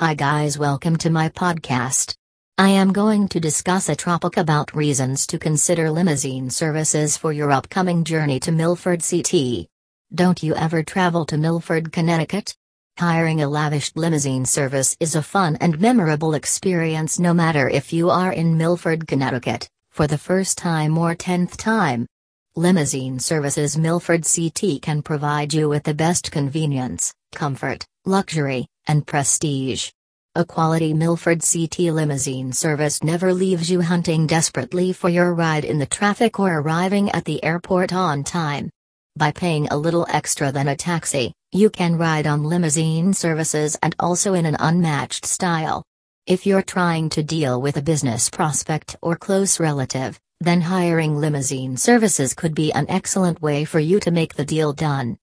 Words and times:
Hi 0.00 0.14
guys, 0.14 0.56
welcome 0.56 0.94
to 0.98 1.10
my 1.10 1.28
podcast. 1.28 2.14
I 2.56 2.68
am 2.68 2.92
going 2.92 3.26
to 3.30 3.40
discuss 3.40 3.88
a 3.88 3.96
topic 3.96 4.36
about 4.36 4.72
reasons 4.72 5.26
to 5.26 5.40
consider 5.40 5.90
limousine 5.90 6.50
services 6.50 7.16
for 7.16 7.32
your 7.32 7.50
upcoming 7.50 8.04
journey 8.04 8.38
to 8.40 8.52
Milford 8.52 9.02
CT. 9.02 9.66
Don't 10.14 10.40
you 10.40 10.54
ever 10.54 10.84
travel 10.84 11.26
to 11.26 11.36
Milford, 11.36 11.90
Connecticut? 11.90 12.54
Hiring 12.96 13.42
a 13.42 13.48
lavish 13.48 13.90
limousine 13.96 14.44
service 14.44 14.96
is 15.00 15.16
a 15.16 15.20
fun 15.20 15.56
and 15.56 15.80
memorable 15.80 16.34
experience 16.34 17.18
no 17.18 17.34
matter 17.34 17.68
if 17.68 17.92
you 17.92 18.08
are 18.08 18.32
in 18.32 18.56
Milford, 18.56 19.08
Connecticut, 19.08 19.68
for 19.90 20.06
the 20.06 20.16
first 20.16 20.58
time 20.58 20.96
or 20.96 21.16
tenth 21.16 21.56
time. 21.56 22.06
Limousine 22.54 23.18
Services 23.18 23.76
Milford 23.76 24.24
CT 24.24 24.80
can 24.80 25.02
provide 25.02 25.52
you 25.52 25.68
with 25.68 25.82
the 25.82 25.92
best 25.92 26.30
convenience, 26.30 27.12
comfort, 27.34 27.84
luxury, 28.08 28.66
and 28.86 29.06
prestige. 29.06 29.90
A 30.34 30.44
quality 30.44 30.94
Milford 30.94 31.42
CT 31.42 31.78
limousine 31.92 32.52
service 32.52 33.02
never 33.04 33.34
leaves 33.34 33.70
you 33.70 33.82
hunting 33.82 34.26
desperately 34.26 34.92
for 34.92 35.08
your 35.08 35.34
ride 35.34 35.64
in 35.64 35.78
the 35.78 35.86
traffic 35.86 36.40
or 36.40 36.58
arriving 36.58 37.10
at 37.10 37.24
the 37.24 37.42
airport 37.44 37.92
on 37.92 38.24
time. 38.24 38.70
By 39.16 39.32
paying 39.32 39.68
a 39.68 39.76
little 39.76 40.06
extra 40.08 40.50
than 40.50 40.68
a 40.68 40.76
taxi, 40.76 41.32
you 41.52 41.70
can 41.70 41.98
ride 41.98 42.26
on 42.26 42.44
limousine 42.44 43.12
services 43.12 43.76
and 43.82 43.94
also 43.98 44.34
in 44.34 44.46
an 44.46 44.56
unmatched 44.58 45.26
style. 45.26 45.84
If 46.26 46.46
you're 46.46 46.62
trying 46.62 47.08
to 47.10 47.22
deal 47.22 47.60
with 47.60 47.76
a 47.76 47.82
business 47.82 48.30
prospect 48.30 48.96
or 49.02 49.16
close 49.16 49.58
relative, 49.58 50.20
then 50.40 50.60
hiring 50.60 51.16
limousine 51.16 51.76
services 51.76 52.32
could 52.32 52.54
be 52.54 52.72
an 52.72 52.86
excellent 52.88 53.42
way 53.42 53.64
for 53.64 53.80
you 53.80 53.98
to 54.00 54.10
make 54.10 54.34
the 54.34 54.44
deal 54.44 54.72
done. 54.72 55.18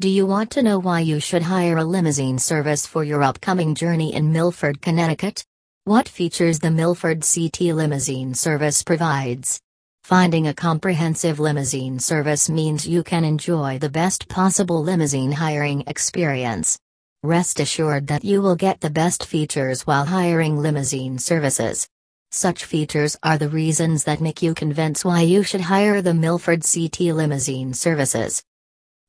Do 0.00 0.08
you 0.08 0.24
want 0.24 0.50
to 0.52 0.62
know 0.62 0.78
why 0.78 1.00
you 1.00 1.20
should 1.20 1.42
hire 1.42 1.76
a 1.76 1.84
limousine 1.84 2.38
service 2.38 2.86
for 2.86 3.04
your 3.04 3.22
upcoming 3.22 3.74
journey 3.74 4.14
in 4.14 4.32
Milford, 4.32 4.80
Connecticut? 4.80 5.44
What 5.84 6.08
features 6.08 6.58
the 6.58 6.70
Milford 6.70 7.22
CT 7.22 7.74
limousine 7.76 8.32
service 8.32 8.82
provides? 8.82 9.60
Finding 10.04 10.46
a 10.46 10.54
comprehensive 10.54 11.38
limousine 11.38 11.98
service 11.98 12.48
means 12.48 12.88
you 12.88 13.02
can 13.02 13.24
enjoy 13.24 13.78
the 13.78 13.90
best 13.90 14.26
possible 14.26 14.82
limousine 14.82 15.32
hiring 15.32 15.84
experience. 15.86 16.78
Rest 17.22 17.60
assured 17.60 18.06
that 18.06 18.24
you 18.24 18.40
will 18.40 18.56
get 18.56 18.80
the 18.80 18.88
best 18.88 19.26
features 19.26 19.86
while 19.86 20.06
hiring 20.06 20.56
limousine 20.56 21.18
services. 21.18 21.86
Such 22.30 22.64
features 22.64 23.18
are 23.22 23.36
the 23.36 23.50
reasons 23.50 24.04
that 24.04 24.22
make 24.22 24.40
you 24.40 24.54
convince 24.54 25.04
why 25.04 25.20
you 25.20 25.42
should 25.42 25.60
hire 25.60 26.00
the 26.00 26.14
Milford 26.14 26.62
CT 26.64 27.00
limousine 27.00 27.74
services. 27.74 28.42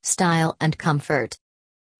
Style 0.03 0.57
and 0.59 0.75
comfort. 0.79 1.37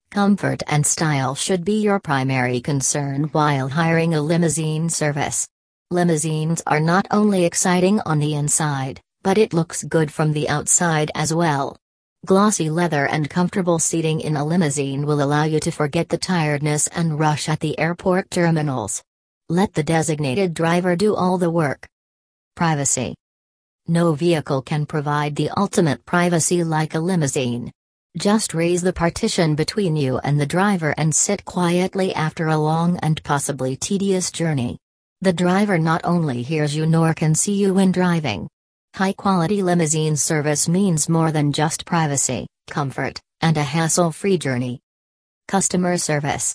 Comfort 0.09 0.63
and 0.67 0.83
style 0.83 1.35
should 1.35 1.63
be 1.63 1.81
your 1.81 1.99
primary 1.99 2.59
concern 2.59 3.25
while 3.25 3.69
hiring 3.69 4.16
a 4.16 4.21
limousine 4.21 4.89
service. 4.89 5.47
Limousines 5.91 6.63
are 6.66 6.79
not 6.79 7.05
only 7.11 7.45
exciting 7.45 7.99
on 8.02 8.17
the 8.17 8.33
inside, 8.33 8.99
but 9.22 9.38
it 9.38 9.53
looks 9.53 9.83
good 9.83 10.11
from 10.11 10.33
the 10.33 10.49
outside 10.49 11.11
as 11.13 11.31
well. 11.31 11.77
Glossy 12.25 12.72
leather 12.72 13.05
and 13.05 13.29
comfortable 13.29 13.77
seating 13.77 14.19
in 14.22 14.35
a 14.35 14.44
limousine 14.44 15.05
will 15.05 15.22
allow 15.22 15.44
you 15.44 15.59
to 15.59 15.72
forget 15.72 16.09
the 16.09 16.17
tiredness 16.17 16.88
and 16.88 17.19
rush 17.19 17.47
at 17.47 17.59
the 17.59 17.77
airport 17.77 18.31
terminals. 18.31 19.03
Let 19.47 19.73
the 19.73 19.83
designated 19.83 20.55
driver 20.55 20.95
do 20.95 21.13
all 21.13 21.38
the 21.38 21.52
work. 21.52 21.88
Privacy. 22.55 23.13
No 23.88 24.13
vehicle 24.13 24.63
can 24.63 24.88
provide 24.88 25.35
the 25.35 25.52
ultimate 25.55 26.03
privacy 26.05 26.63
like 26.63 26.95
a 26.95 26.99
limousine. 26.99 27.72
Just 28.17 28.54
raise 28.54 28.81
the 28.81 28.92
partition 28.92 29.56
between 29.56 29.95
you 29.95 30.17
and 30.17 30.38
the 30.38 30.45
driver 30.45 30.94
and 30.98 31.16
sit 31.16 31.45
quietly 31.45 32.14
after 32.14 32.50
a 32.50 32.58
long 32.58 32.98
and 32.98 33.23
possibly 33.23 33.78
tedious 33.78 34.31
journey. 34.31 34.78
The 35.22 35.31
driver 35.31 35.78
not 35.78 36.02
only 36.03 36.42
hears 36.42 36.76
you 36.76 36.86
nor 36.86 37.14
can 37.14 37.34
see 37.34 37.53
you 37.53 37.73
when 37.73 37.94
driving. 37.94 38.50
High 38.95 39.14
quality 39.14 39.64
limousine 39.64 40.18
service 40.18 40.68
means 40.68 41.08
more 41.08 41.31
than 41.31 41.53
just 41.53 41.85
privacy, 41.85 42.47
comfort, 42.69 43.22
and 43.40 43.56
a 43.56 43.63
hassle 43.63 44.12
free 44.12 44.38
journey. 44.38 44.81
Customer 45.47 45.96
service. 45.97 46.53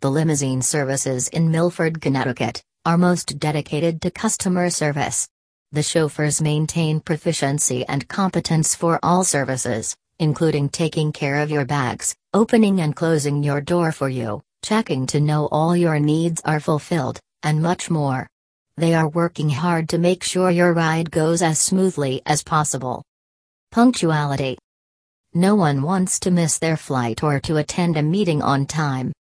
The 0.00 0.10
limousine 0.10 0.60
services 0.60 1.28
in 1.28 1.50
Milford, 1.50 2.02
Connecticut, 2.02 2.62
are 2.84 2.98
most 2.98 3.38
dedicated 3.38 4.02
to 4.02 4.10
customer 4.10 4.68
service. 4.68 5.26
The 5.72 5.82
chauffeurs 5.82 6.42
maintain 6.42 7.00
proficiency 7.00 7.86
and 7.86 8.06
competence 8.06 8.74
for 8.74 9.00
all 9.02 9.24
services 9.24 9.96
including 10.18 10.68
taking 10.68 11.12
care 11.12 11.40
of 11.40 11.50
your 11.50 11.64
bags, 11.64 12.14
opening 12.32 12.80
and 12.80 12.94
closing 12.94 13.42
your 13.42 13.60
door 13.60 13.92
for 13.92 14.08
you, 14.08 14.42
checking 14.62 15.06
to 15.06 15.20
know 15.20 15.48
all 15.52 15.76
your 15.76 15.98
needs 15.98 16.40
are 16.44 16.60
fulfilled, 16.60 17.20
and 17.42 17.62
much 17.62 17.90
more. 17.90 18.28
They 18.76 18.94
are 18.94 19.08
working 19.08 19.50
hard 19.50 19.88
to 19.90 19.98
make 19.98 20.24
sure 20.24 20.50
your 20.50 20.72
ride 20.72 21.10
goes 21.10 21.42
as 21.42 21.58
smoothly 21.58 22.22
as 22.26 22.42
possible. 22.42 23.04
Punctuality. 23.70 24.58
No 25.32 25.54
one 25.54 25.82
wants 25.82 26.18
to 26.20 26.30
miss 26.30 26.58
their 26.58 26.76
flight 26.76 27.22
or 27.22 27.40
to 27.40 27.56
attend 27.56 27.96
a 27.96 28.02
meeting 28.02 28.40
on 28.42 28.66
time. 28.66 29.12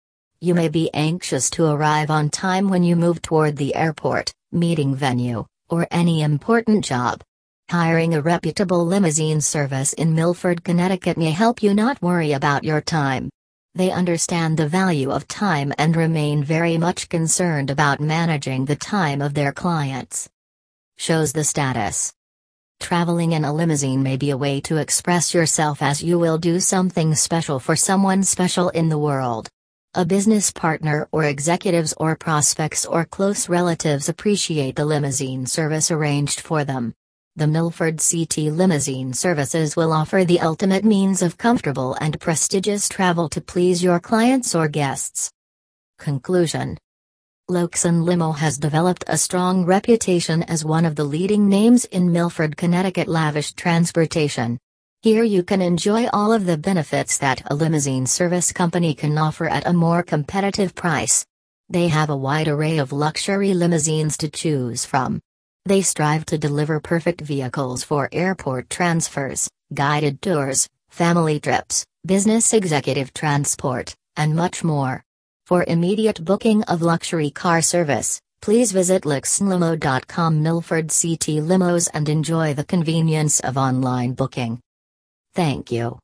You 0.41 0.53
may 0.53 0.69
be 0.69 0.93
anxious 0.93 1.49
to 1.51 1.65
arrive 1.65 2.09
on 2.11 2.29
time 2.29 2.69
when 2.69 2.83
you 2.83 2.95
move 2.95 3.21
toward 3.21 3.55
the 3.57 3.73
airport, 3.75 4.31
meeting 4.51 4.93
venue, 4.93 5.45
or 5.69 5.87
any 5.89 6.21
important 6.21 6.83
job. 6.85 7.21
Hiring 7.69 8.13
a 8.13 8.21
reputable 8.21 8.85
limousine 8.85 9.41
service 9.41 9.93
in 9.93 10.13
Milford, 10.13 10.63
Connecticut 10.63 11.17
may 11.17 11.31
help 11.31 11.63
you 11.63 11.73
not 11.73 12.01
worry 12.01 12.33
about 12.33 12.63
your 12.63 12.81
time. 12.81 13.29
They 13.75 13.89
understand 13.89 14.57
the 14.57 14.67
value 14.67 15.09
of 15.09 15.27
time 15.27 15.73
and 15.79 15.95
remain 15.95 16.43
very 16.43 16.77
much 16.77 17.09
concerned 17.09 17.71
about 17.71 17.99
managing 17.99 18.65
the 18.65 18.75
time 18.75 19.21
of 19.21 19.33
their 19.33 19.51
clients. 19.51 20.29
Shows 20.97 21.33
the 21.33 21.43
status. 21.43 22.13
Traveling 22.79 23.31
in 23.31 23.45
a 23.45 23.53
limousine 23.53 24.03
may 24.03 24.17
be 24.17 24.29
a 24.29 24.37
way 24.37 24.61
to 24.61 24.77
express 24.77 25.33
yourself 25.33 25.81
as 25.81 26.03
you 26.03 26.19
will 26.19 26.37
do 26.37 26.59
something 26.59 27.15
special 27.15 27.59
for 27.59 27.75
someone 27.75 28.21
special 28.21 28.69
in 28.69 28.89
the 28.89 28.99
world. 28.99 29.49
A 29.95 30.05
business 30.05 30.51
partner 30.51 31.07
or 31.11 31.23
executives 31.23 31.93
or 31.97 32.15
prospects 32.15 32.85
or 32.85 33.05
close 33.05 33.49
relatives 33.49 34.09
appreciate 34.09 34.75
the 34.75 34.85
limousine 34.85 35.45
service 35.47 35.89
arranged 35.89 36.39
for 36.39 36.63
them. 36.63 36.93
The 37.35 37.47
Milford 37.47 37.97
CT 37.97 38.53
limousine 38.53 39.11
services 39.11 39.75
will 39.75 39.91
offer 39.91 40.23
the 40.23 40.39
ultimate 40.39 40.85
means 40.85 41.23
of 41.23 41.35
comfortable 41.35 41.95
and 41.95 42.21
prestigious 42.21 42.87
travel 42.87 43.27
to 43.29 43.41
please 43.41 43.83
your 43.83 43.99
clients 43.99 44.53
or 44.53 44.67
guests. 44.67 45.31
Conclusion 45.97 46.77
Loxon 47.49 48.03
Limo 48.03 48.33
has 48.33 48.59
developed 48.59 49.03
a 49.07 49.17
strong 49.17 49.65
reputation 49.65 50.43
as 50.43 50.63
one 50.63 50.85
of 50.85 50.95
the 50.95 51.05
leading 51.05 51.49
names 51.49 51.85
in 51.85 52.11
Milford, 52.11 52.55
Connecticut 52.55 53.07
lavish 53.07 53.53
transportation. 53.53 54.59
Here 55.01 55.23
you 55.23 55.41
can 55.41 55.59
enjoy 55.59 56.05
all 56.13 56.33
of 56.33 56.45
the 56.45 56.59
benefits 56.59 57.17
that 57.17 57.41
a 57.49 57.55
limousine 57.55 58.05
service 58.05 58.53
company 58.53 58.93
can 58.93 59.17
offer 59.17 59.49
at 59.49 59.65
a 59.65 59.73
more 59.73 60.03
competitive 60.03 60.75
price. 60.75 61.25
They 61.67 61.87
have 61.87 62.11
a 62.11 62.15
wide 62.15 62.47
array 62.47 62.77
of 62.77 62.93
luxury 62.93 63.55
limousines 63.55 64.17
to 64.17 64.29
choose 64.29 64.85
from. 64.85 65.19
They 65.65 65.81
strive 65.81 66.25
to 66.25 66.37
deliver 66.37 66.81
perfect 66.81 67.21
vehicles 67.21 67.83
for 67.83 68.09
airport 68.11 68.69
transfers, 68.69 69.49
guided 69.73 70.21
tours, 70.21 70.67
family 70.89 71.39
trips, 71.39 71.85
business 72.05 72.53
executive 72.53 73.13
transport, 73.13 73.95
and 74.17 74.35
much 74.35 74.63
more. 74.63 75.03
For 75.45 75.63
immediate 75.65 76.23
booking 76.23 76.63
of 76.63 76.81
luxury 76.81 77.29
car 77.29 77.61
service, 77.61 78.19
please 78.41 78.73
visit 78.73 79.03
loxonlimo.com 79.03 80.43
Milford 80.43 80.89
CT 80.89 81.39
Limos 81.39 81.87
and 81.93 82.09
enjoy 82.09 82.53
the 82.53 82.65
convenience 82.65 83.39
of 83.39 83.57
online 83.57 84.13
booking. 84.13 84.59
Thank 85.33 85.71
you. 85.71 86.01